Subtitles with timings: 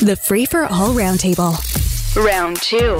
[0.00, 1.56] The Free for All Roundtable.
[2.16, 2.96] Round two.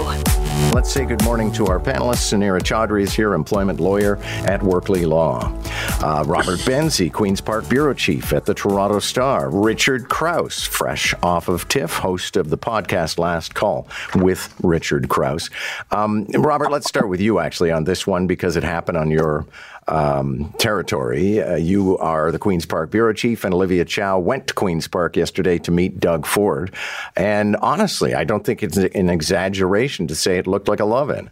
[0.72, 2.32] Let's say good morning to our panelists.
[2.32, 5.52] Sunira Chaudhri is here, employment lawyer at Workley Law.
[6.00, 9.50] Uh, Robert Benzie, Queen's Park Bureau Chief at the Toronto Star.
[9.50, 15.50] Richard Crouse, fresh off of TIFF, host of the podcast Last Call with Richard Crouse.
[15.90, 19.44] Um, Robert, let's start with you actually on this one because it happened on your
[19.88, 21.42] um, territory.
[21.42, 25.16] Uh, you are the Queen's Park Bureau Chief, and Olivia Chow went to Queen's Park
[25.16, 26.74] yesterday to meet Doug Ford.
[27.16, 31.10] And honestly, I don't think it's an exaggeration to say it looked like a love
[31.10, 31.30] in.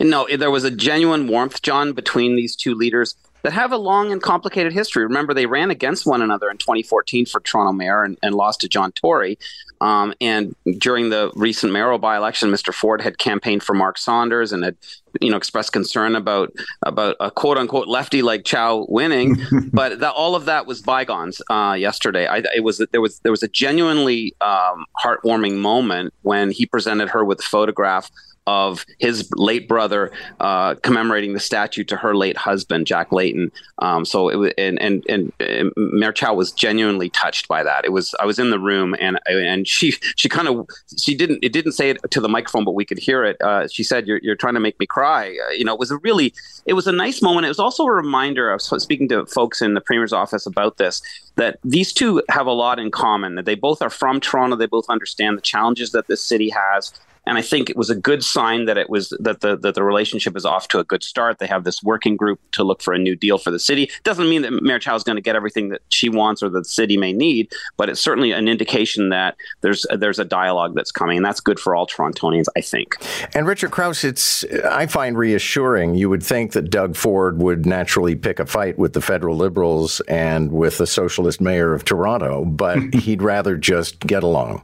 [0.00, 4.12] No, there was a genuine warmth, John, between these two leaders that have a long
[4.12, 5.04] and complicated history.
[5.04, 8.68] Remember, they ran against one another in 2014 for Toronto mayor and, and lost to
[8.68, 9.38] John Tory.
[9.80, 12.72] Um, and during the recent mayoral by-election, Mr.
[12.72, 14.76] Ford had campaigned for Mark Saunders and had,
[15.20, 16.52] you know, expressed concern about
[16.84, 19.36] about a quote-unquote lefty like Chow winning.
[19.72, 22.26] but that, all of that was bygones uh, yesterday.
[22.26, 27.08] I, it was there was there was a genuinely um, heartwarming moment when he presented
[27.10, 28.10] her with a photograph
[28.48, 30.10] of his late brother
[30.40, 33.52] uh, commemorating the statue to her late husband, Jack Layton.
[33.80, 37.84] Um, so it was, and, and, and, and Mayor Chow was genuinely touched by that.
[37.84, 41.40] It was, I was in the room and, and she, she kind of, she didn't,
[41.42, 43.36] it didn't say it to the microphone, but we could hear it.
[43.42, 45.36] Uh, she said, you're, you're trying to make me cry.
[45.46, 46.32] Uh, you know, it was a really,
[46.64, 47.44] it was a nice moment.
[47.44, 48.50] It was also a reminder.
[48.50, 51.02] Was speaking to folks in the premier's office about this,
[51.36, 54.56] that these two have a lot in common, that they both are from Toronto.
[54.56, 56.92] They both understand the challenges that this city has
[57.28, 59.82] and I think it was a good sign that it was that the that the
[59.82, 61.38] relationship is off to a good start.
[61.38, 63.90] They have this working group to look for a new deal for the city.
[64.02, 66.60] Doesn't mean that Mayor Chow is going to get everything that she wants or that
[66.60, 70.90] the city may need, but it's certainly an indication that there's there's a dialogue that's
[70.90, 72.96] coming, and that's good for all Torontonians, I think.
[73.34, 75.96] And Richard Crouse, it's I find reassuring.
[75.96, 80.00] You would think that Doug Ford would naturally pick a fight with the federal Liberals
[80.08, 84.62] and with the socialist mayor of Toronto, but he'd rather just get along.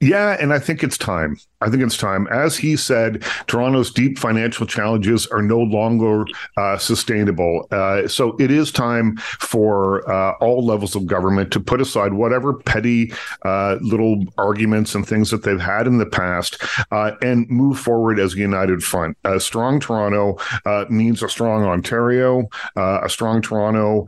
[0.00, 1.36] Yeah, and I think it's time.
[1.60, 2.26] I think it's time.
[2.28, 6.24] As he said, Toronto's deep financial challenges are no longer
[6.56, 7.68] uh, sustainable.
[7.70, 12.54] Uh, so it is time for uh, all levels of government to put aside whatever
[12.54, 13.12] petty
[13.44, 18.18] uh, little arguments and things that they've had in the past uh, and move forward
[18.18, 19.16] as a united front.
[19.24, 22.48] A strong Toronto uh, means a strong Ontario.
[22.76, 24.06] a strong Toronto,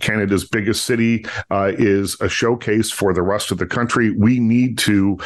[0.00, 4.10] Canada's biggest city, is a showcase for the rest of the country.
[4.10, 5.18] We need to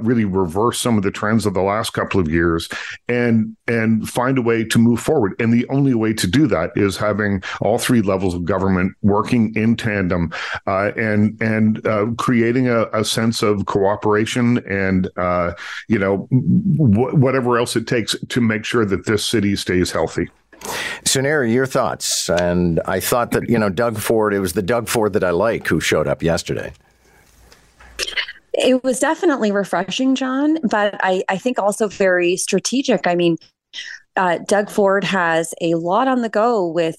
[0.00, 2.68] really reverse some of the trends of the last couple of years
[3.08, 5.34] and and find a way to move forward.
[5.38, 9.54] And the only way to do that is having all three levels of government working
[9.54, 10.32] in tandem
[10.66, 15.52] uh, and and uh, creating a, a, sense of cooperation and uh,
[15.88, 20.28] you know w- whatever else it takes to make sure that this city stays healthy.
[21.04, 22.28] Sunira, your thoughts?
[22.28, 25.30] And I thought that, you know, Doug Ford, it was the Doug Ford that I
[25.30, 26.72] like who showed up yesterday.
[28.56, 33.06] It was definitely refreshing, John, but I, I think also very strategic.
[33.06, 33.36] I mean,
[34.16, 36.96] uh, Doug Ford has a lot on the go with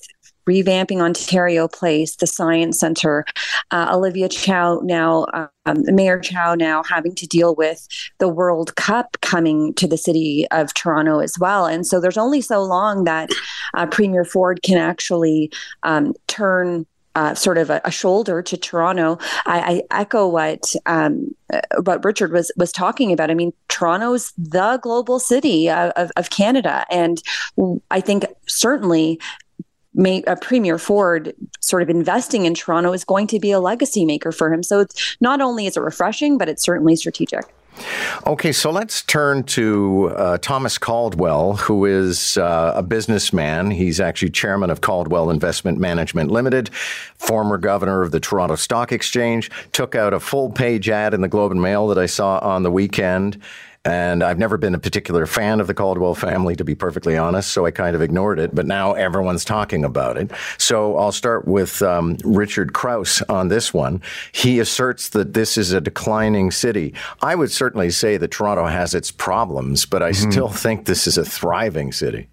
[0.48, 3.26] revamping Ontario Place, the Science Center.
[3.72, 7.88] Uh, Olivia Chow now, um, Mayor Chow now having to deal with
[8.20, 11.66] the World Cup coming to the city of Toronto as well.
[11.66, 13.30] And so there's only so long that
[13.74, 15.52] uh, Premier Ford can actually
[15.84, 16.86] um, turn
[17.18, 19.18] uh, sort of a, a, shoulder to Toronto.
[19.48, 23.32] I, I echo what um, uh, what Richard was was talking about.
[23.32, 27.22] I mean, Toronto's the global city of, of, Canada, and
[27.90, 29.20] I think certainly.
[30.00, 34.06] May, uh, Premier Ford sort of investing in Toronto is going to be a legacy
[34.06, 34.62] maker for him.
[34.62, 37.46] So it's not only is it refreshing, but it's certainly strategic.
[38.26, 43.72] Okay, so let's turn to uh, Thomas Caldwell, who is uh, a businessman.
[43.72, 49.50] He's actually chairman of Caldwell Investment Management Limited, former governor of the Toronto Stock Exchange,
[49.72, 52.64] took out a full page ad in the Globe and Mail that I saw on
[52.64, 53.42] the weekend
[53.88, 57.52] and I've never been a particular fan of the Caldwell family, to be perfectly honest,
[57.52, 58.54] so I kind of ignored it.
[58.54, 60.30] But now everyone's talking about it.
[60.58, 64.02] So I'll start with um, Richard Crouse on this one.
[64.34, 66.94] He asserts that this is a declining city.
[67.22, 70.32] I would certainly say that Toronto has its problems, but I mm-hmm.
[70.32, 72.28] still think this is a thriving city.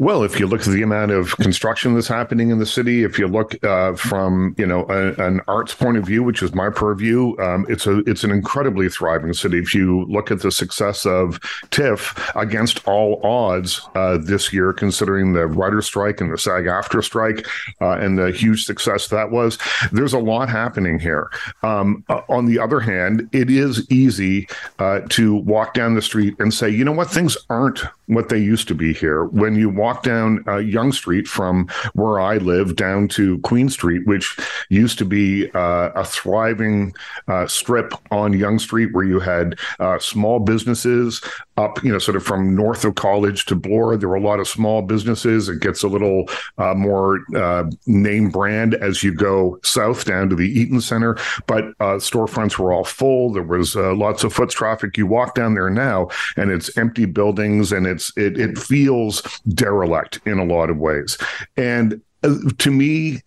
[0.00, 3.18] Well, if you look at the amount of construction that's happening in the city, if
[3.18, 6.70] you look uh, from you know a, an arts point of view, which is my
[6.70, 9.58] purview, um, it's a it's an incredibly thriving city.
[9.58, 11.40] If you look at the success of
[11.72, 17.48] TIFF against all odds uh, this year, considering the writer strike and the SAG-AFTRA strike
[17.80, 19.58] uh, and the huge success that was,
[19.90, 21.28] there's a lot happening here.
[21.64, 24.46] Um, on the other hand, it is easy
[24.78, 28.38] uh, to walk down the street and say, you know what, things aren't what they
[28.38, 29.24] used to be here.
[29.24, 34.06] When you walk down uh, Yonge Street from where I live down to Queen Street,
[34.06, 34.36] which
[34.68, 36.94] used to be uh, a thriving
[37.28, 41.22] uh, strip on Yonge Street where you had uh, small businesses
[41.58, 43.96] up, you know, sort of from north of College to Bloor.
[43.96, 45.48] There were a lot of small businesses.
[45.48, 50.36] It gets a little uh, more uh, name brand as you go south down to
[50.36, 53.32] the Eaton Center, but storefronts were all full.
[53.32, 54.96] There was lots of foot traffic.
[54.96, 60.20] You walk down there now, and it's empty buildings, and it's it it feels derelict
[60.24, 61.18] in a lot of ways.
[61.56, 63.20] And uh, to me,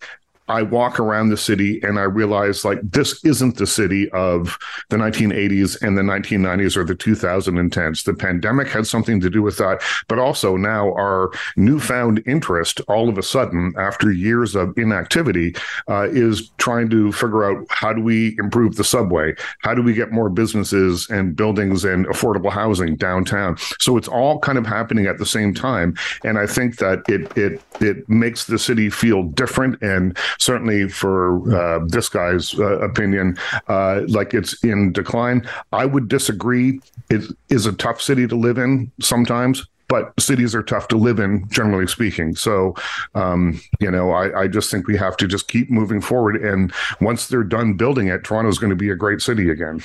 [0.48, 4.58] I walk around the city and I realize like this isn't the city of
[4.90, 8.04] the 1980s and the 1990s or the 2010s.
[8.04, 13.08] The pandemic had something to do with that, but also now our newfound interest, all
[13.08, 15.54] of a sudden, after years of inactivity,
[15.88, 19.34] uh, is trying to figure out how do we improve the subway?
[19.60, 23.56] How do we get more businesses and buildings and affordable housing downtown?
[23.78, 25.94] So it's all kind of happening at the same time,
[26.24, 31.54] and I think that it it it makes the city feel different and certainly for
[31.54, 33.36] uh, this guy's uh, opinion,
[33.68, 35.46] uh, like it's in decline.
[35.72, 36.80] I would disagree.
[37.10, 41.18] It is a tough city to live in sometimes, but cities are tough to live
[41.18, 42.34] in, generally speaking.
[42.34, 42.74] So,
[43.14, 46.42] um, you know, I, I, just think we have to just keep moving forward.
[46.42, 46.72] And
[47.02, 49.80] once they're done building it, Toronto's going to be a great city again.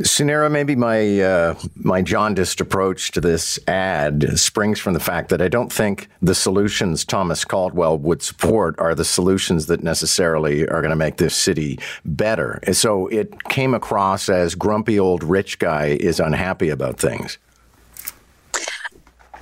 [0.00, 5.40] Sunira, maybe my uh, my jaundiced approach to this ad springs from the fact that
[5.40, 10.80] I don't think the solutions Thomas Caldwell would support are the solutions that necessarily are
[10.80, 12.58] going to make this city better.
[12.72, 17.38] So it came across as grumpy old rich guy is unhappy about things.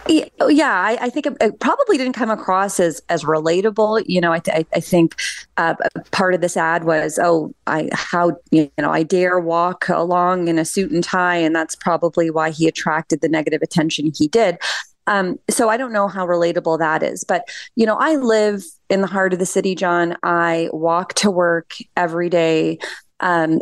[0.08, 4.02] Yeah, I, I think it, probably didn't come across as as relatable.
[4.06, 5.16] You know, I, th- I think
[5.56, 5.74] uh,
[6.10, 10.58] part of this ad was, oh, I how you know I dare walk along in
[10.58, 14.58] a suit and tie, and that's probably why he attracted the negative attention he did.
[15.06, 19.00] Um, so I don't know how relatable that is, but you know, I live in
[19.00, 20.16] the heart of the city, John.
[20.22, 22.78] I walk to work every day.
[23.20, 23.60] Um,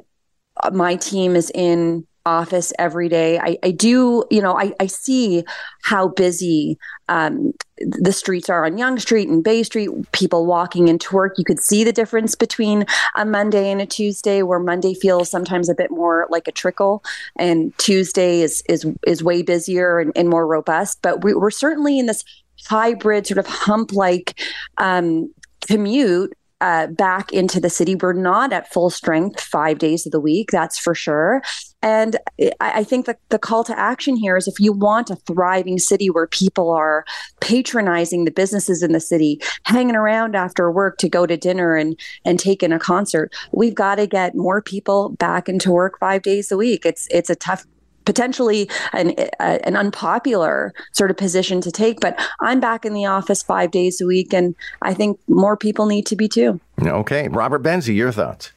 [0.73, 3.39] my team is in office every day.
[3.39, 5.45] I, I do, you know, I, I see
[5.83, 6.79] how busy
[7.09, 11.35] um, the streets are on Yonge Street and Bay Street, people walking into work.
[11.39, 12.85] You could see the difference between
[13.17, 17.03] a Monday and a Tuesday, where Monday feels sometimes a bit more like a trickle,
[17.37, 21.01] and Tuesday is is is way busier and, and more robust.
[21.03, 22.25] But we, are certainly in this
[22.67, 24.41] hybrid sort of hump like
[24.77, 25.33] um,
[25.67, 27.95] commute uh, back into the city.
[27.95, 31.43] We're not at full strength five days of the week, that's for sure.
[31.81, 32.17] And
[32.61, 36.11] I, think that the call to action here is if you want a thriving city
[36.11, 37.05] where people are
[37.41, 41.99] patronizing the businesses in the city, hanging around after work to go to dinner and
[42.25, 46.23] and take in a concert, we've got to get more people back into work five
[46.23, 46.85] days a week.
[46.85, 47.65] It's it's a tough
[48.05, 52.01] potentially an, an unpopular sort of position to take.
[52.01, 55.85] But I'm back in the office five days a week, and I think more people
[55.85, 56.59] need to be too.
[56.83, 57.29] Okay.
[57.29, 58.53] Robert Benzie, your thoughts?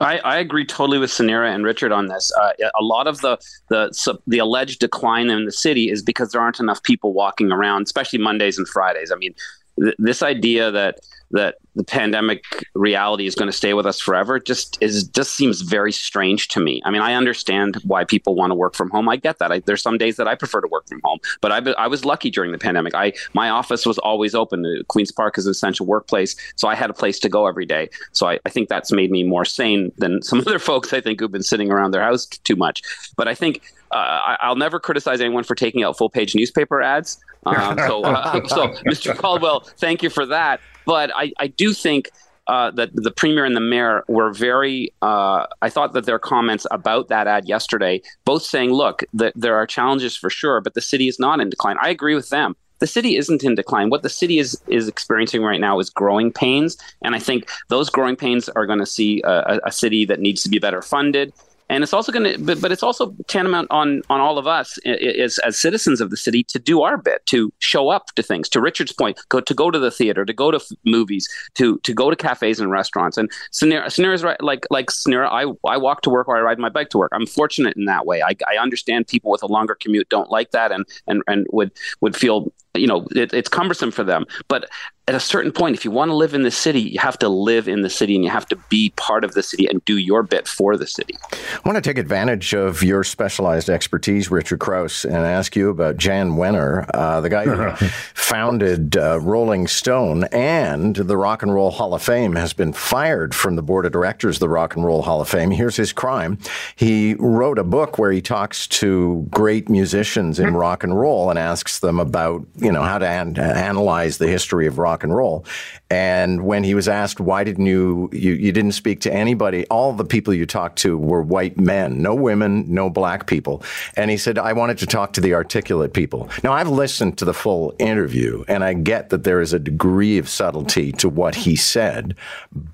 [0.00, 2.32] I, I, agree totally with Sunira and Richard on this.
[2.32, 3.38] Uh, a lot of the,
[3.68, 7.82] the the alleged decline in the city is because there aren't enough people walking around,
[7.82, 9.12] especially Mondays and Fridays.
[9.12, 9.34] I mean,
[9.80, 11.00] th- this idea that
[11.32, 12.42] that the pandemic
[12.74, 16.60] reality is going to stay with us forever just is just seems very strange to
[16.60, 16.82] me.
[16.84, 19.08] I mean, I understand why people want to work from home.
[19.08, 19.52] I get that.
[19.52, 22.04] I, there's some days that I prefer to work from home, but I, I was
[22.04, 22.94] lucky during the pandemic.
[22.94, 24.64] I my office was always open.
[24.88, 27.88] Queens Park is an essential workplace, so I had a place to go every day.
[28.12, 30.92] So I, I think that's made me more sane than some other folks.
[30.92, 32.82] I think who've been sitting around their house too much.
[33.16, 36.82] But I think uh, I, will never criticize anyone for taking out full page newspaper
[36.82, 37.18] ads.
[37.46, 39.16] Um, so, uh, so Mr.
[39.16, 40.60] Caldwell, thank you for that.
[40.86, 42.10] But I, I do think
[42.46, 44.92] uh, that the premier and the mayor were very.
[45.02, 49.54] Uh, I thought that their comments about that ad yesterday, both saying, "Look, that there
[49.56, 52.56] are challenges for sure, but the city is not in decline." I agree with them.
[52.80, 53.90] The city isn't in decline.
[53.90, 57.90] What the city is is experiencing right now is growing pains, and I think those
[57.90, 61.32] growing pains are going to see a, a city that needs to be better funded
[61.70, 64.76] and it's also going to but, but it's also tantamount on on all of us
[64.84, 68.48] as as citizens of the city to do our bit to show up to things.
[68.50, 71.78] To richard's point go to go to the theater to go to f- movies to
[71.78, 73.16] to go to cafes and restaurants.
[73.16, 76.58] And Sunira is right like like Sunira I I walk to work or I ride
[76.58, 77.12] my bike to work.
[77.14, 78.22] I'm fortunate in that way.
[78.22, 81.70] I, I understand people with a longer commute don't like that and and and would
[82.00, 84.26] would feel you know it, it's cumbersome for them.
[84.48, 84.68] But
[85.10, 87.28] at a certain point, if you want to live in the city, you have to
[87.28, 89.96] live in the city and you have to be part of the city and do
[89.96, 91.16] your bit for the city.
[91.32, 95.96] I want to take advantage of your specialized expertise, Richard Crouse, and ask you about
[95.96, 101.72] Jan Wenner, uh, the guy who founded uh, Rolling Stone and the Rock and Roll
[101.72, 104.84] Hall of Fame, has been fired from the board of directors of the Rock and
[104.84, 105.50] Roll Hall of Fame.
[105.50, 106.38] Here's his crime.
[106.76, 111.38] He wrote a book where he talks to great musicians in rock and roll and
[111.38, 115.14] asks them about, you know, how to an- analyze the history of rock rock and
[115.14, 115.44] roll.
[115.90, 119.92] And when he was asked, why didn't you, you, you didn't speak to anybody, all
[119.92, 123.62] the people you talked to were white men, no women, no black people.
[123.96, 126.28] And he said, I wanted to talk to the articulate people.
[126.44, 130.18] Now, I've listened to the full interview and I get that there is a degree
[130.18, 132.14] of subtlety to what he said,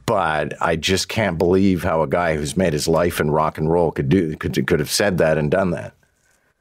[0.04, 3.70] but I just can't believe how a guy who's made his life in rock and
[3.70, 5.95] roll could do, could, could have said that and done that.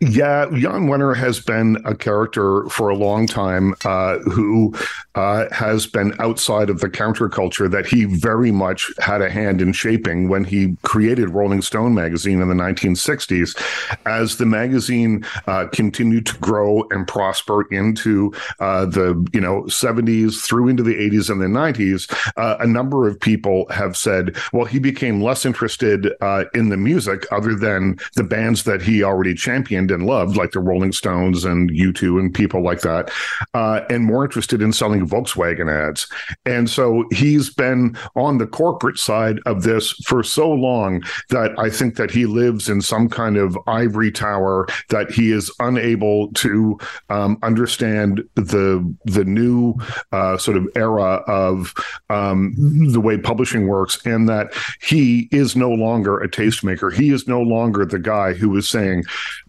[0.02, 4.76] Yeah, Jan Wenner has been a character for a long time uh, who
[5.16, 9.72] uh, has been outside of the counterculture that he very much had a hand in
[9.72, 13.58] shaping when he created Rolling Stone magazine in the 1960s.
[14.06, 20.46] As the magazine uh, continued to grow and prosper into uh, the you know 70s
[20.46, 24.66] through into the 80s and the 90s, uh, a number of people have said, well,
[24.66, 29.34] he became less interested uh, in the music other than the bands that he already
[29.34, 33.12] championed and loved, like the Rolling Stones and U2 and people like that,
[33.54, 36.08] and more interested in selling Volkswagen ads.
[36.46, 41.70] And so he's been on the corporate side of this for so long that I
[41.70, 46.78] think that he lives in some kind of ivory tower that he is unable to
[47.10, 49.76] um, understand the the new
[50.12, 51.74] uh, sort of era of
[52.10, 52.54] um,
[52.92, 56.94] the way publishing works, and that he is no longer a tastemaker.
[56.94, 59.04] He is no longer the guy who is saying,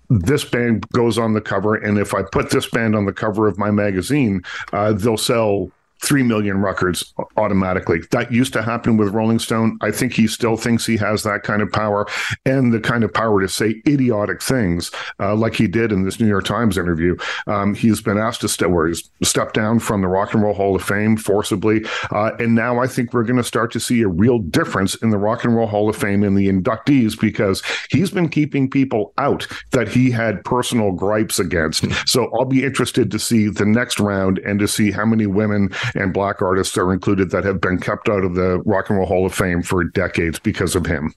[0.09, 3.47] this band goes on the cover, and if I put this band on the cover
[3.47, 5.71] of my magazine, uh, they'll sell
[6.03, 8.01] 3 million records automatically.
[8.11, 9.79] That used to happen with Rolling Stone.
[9.81, 12.07] I think he still thinks he has that kind of power
[12.45, 16.21] and the kind of power to say idiotic things uh, like he did in this
[16.21, 17.17] New York Times interview.
[17.47, 20.55] Um, he's been asked to step where he's stepped down from the Rock and Roll
[20.55, 21.85] Hall of Fame forcibly.
[22.11, 25.11] Uh, and now I think we're going to start to see a real difference in
[25.11, 29.13] the Rock and Roll Hall of Fame and the inductees because he's been keeping people
[29.19, 31.87] out that he had personal gripes against.
[32.07, 35.71] So I'll be interested to see the next round and to see how many women
[35.95, 39.07] and black artists are included that have been kept out of the Rock and Roll
[39.07, 41.15] Hall of Fame for decades because of him.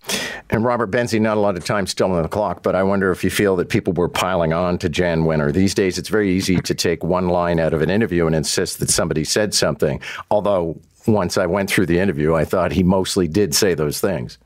[0.50, 3.12] And Robert Benzie, not a lot of time still on the clock, but I wonder
[3.12, 5.54] if you feel that people were piling on to Jan Wenner.
[5.54, 8.80] These days, it's very easy to take one line out of an interview and insist
[8.80, 10.02] that somebody said something.
[10.32, 14.38] Although, once I went through the interview, I thought he mostly did say those things.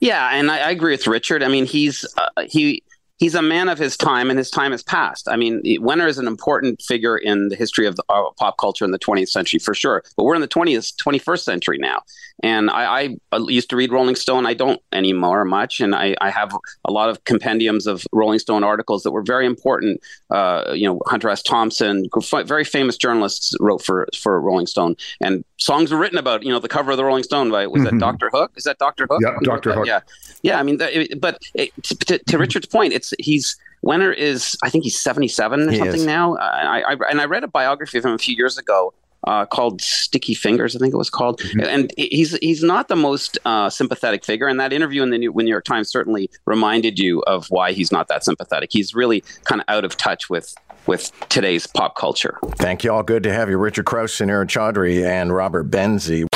[0.00, 1.42] Yeah, and I, I agree with Richard.
[1.42, 2.82] I mean, he's uh, he
[3.18, 5.28] he's a man of his time, and his time has passed.
[5.28, 8.84] I mean, Wenner is an important figure in the history of the, uh, pop culture
[8.84, 10.02] in the 20th century for sure.
[10.16, 12.02] But we're in the 20th, 21st century now,
[12.42, 14.46] and I, I, used to read Rolling Stone.
[14.46, 18.62] I don't anymore much, and I, I, have a lot of compendiums of Rolling Stone
[18.62, 20.00] articles that were very important.
[20.30, 21.42] Uh, you know, Hunter S.
[21.42, 22.08] Thompson,
[22.44, 26.42] very famous journalists wrote for for Rolling Stone, and songs were written about.
[26.42, 27.98] You know, the cover of the Rolling Stone by was mm-hmm.
[27.98, 28.52] that Doctor Hook?
[28.56, 29.20] Is that Doctor Hook?
[29.22, 29.86] Yeah, Doctor Hook.
[29.86, 30.00] Yeah,
[30.42, 30.60] yeah.
[30.60, 30.78] I mean,
[31.18, 35.70] but it, to, to Richard's point, it's he's Wenner is I think he's 77 or
[35.70, 36.06] he something is.
[36.06, 36.36] now.
[36.36, 38.92] I, I, and I read a biography of him a few years ago
[39.26, 41.40] uh, called Sticky Fingers, I think it was called.
[41.40, 41.60] Mm-hmm.
[41.60, 44.46] And he's he's not the most uh, sympathetic figure.
[44.46, 47.92] And that interview in the New, New York Times certainly reminded you of why he's
[47.92, 48.70] not that sympathetic.
[48.72, 50.54] He's really kind of out of touch with
[50.86, 52.38] with today's pop culture.
[52.56, 53.02] Thank you all.
[53.02, 56.26] Good to have you, Richard Crouse, Sunira Chaudhri, and Robert Benzie.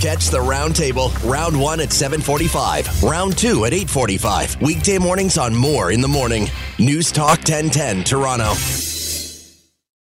[0.00, 4.62] Catch the roundtable round one at 745, round two at 845.
[4.62, 6.48] Weekday mornings on Moore in the Morning.
[6.78, 8.54] News Talk 1010 Toronto.